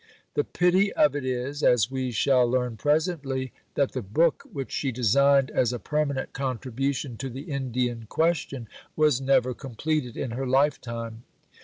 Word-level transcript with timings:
The 0.33 0.43
pity 0.43 0.91
of 0.93 1.15
it 1.15 1.23
is, 1.23 1.61
as 1.61 1.91
we 1.91 2.09
shall 2.09 2.49
learn 2.49 2.75
presently, 2.75 3.53
that 3.75 3.91
the 3.91 4.01
book 4.01 4.41
which 4.51 4.71
she 4.71 4.91
designed 4.91 5.51
as 5.51 5.71
a 5.71 5.77
permanent 5.77 6.33
contribution 6.33 7.17
to 7.17 7.29
the 7.29 7.41
Indian 7.41 8.07
question 8.09 8.67
was 8.95 9.21
never 9.21 9.53
completed 9.53 10.17
in 10.17 10.31
her 10.31 10.47
life 10.47 10.81
time. 10.81 11.21